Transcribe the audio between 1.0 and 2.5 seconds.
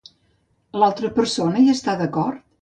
persona hi està d'acord?